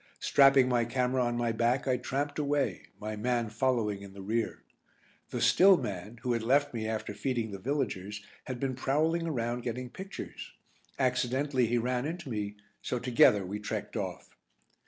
Strapping 0.19 0.67
my 0.67 0.83
camera 0.83 1.23
on 1.23 1.37
my 1.37 1.51
back 1.51 1.87
I 1.87 1.95
tramped 1.97 2.39
away, 2.39 2.87
my 2.99 3.15
man 3.15 3.49
following 3.51 4.01
in 4.01 4.13
the 4.13 4.21
rear. 4.23 4.63
The 5.29 5.39
"still" 5.41 5.77
man, 5.77 6.17
who 6.23 6.33
had 6.33 6.41
left 6.41 6.73
me 6.73 6.87
after 6.87 7.13
feeding 7.13 7.51
the 7.51 7.59
villagers, 7.59 8.25
had 8.45 8.59
been 8.59 8.73
prowling 8.73 9.27
around 9.27 9.61
getting 9.61 9.91
pictures. 9.91 10.53
Accidentally 10.97 11.67
he 11.67 11.77
ran 11.77 12.07
into 12.07 12.29
me, 12.31 12.55
so 12.81 12.97
together 12.97 13.45
we 13.45 13.59
trekked 13.59 13.95
off. 13.95 14.31